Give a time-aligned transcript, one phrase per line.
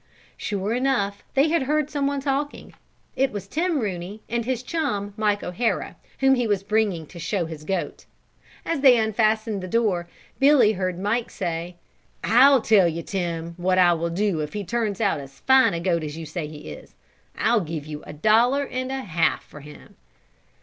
[0.35, 2.73] Sure enough they had heard some one talking.
[3.15, 7.45] It was Tim Rooney and his chum, Mike O'Hara, whom he was bringing to show
[7.45, 8.05] his goat.
[8.65, 10.09] As they unfastened the door,
[10.39, 11.75] Billy heard Mike say:
[12.23, 15.79] "I tell you, Tim, what I will do if he turns out as fine a
[15.79, 16.95] goat as you say he is.
[17.37, 19.97] I'll give you a dollar and a half for him."